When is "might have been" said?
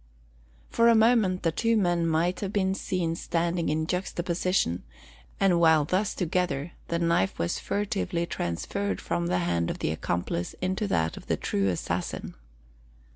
2.07-2.73